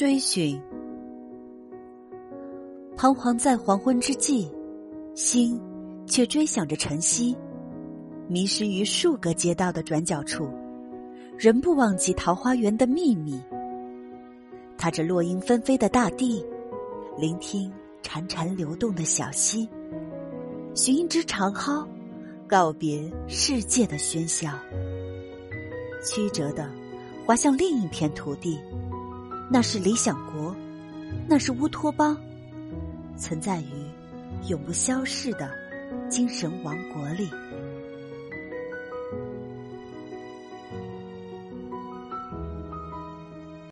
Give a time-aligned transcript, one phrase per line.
[0.00, 0.58] 追寻。
[2.96, 4.50] 彷徨在黄昏之际，
[5.14, 5.60] 心
[6.06, 7.36] 却追想着晨曦。
[8.26, 10.48] 迷失于数个街道的转角处，
[11.36, 13.38] 仍不忘记桃花源的秘密。
[14.78, 16.42] 踏着落英纷飞的大地，
[17.18, 17.70] 聆听
[18.02, 19.68] 潺潺流动的小溪，
[20.74, 21.86] 寻一只长蒿，
[22.48, 24.48] 告别世界的喧嚣。
[26.02, 26.70] 曲折的
[27.26, 28.58] 滑向另一片土地，
[29.52, 30.54] 那是理想国，
[31.26, 32.16] 那是乌托邦，
[33.16, 33.66] 存在于
[34.46, 35.50] 永不消逝的
[36.08, 37.28] 精神王国里。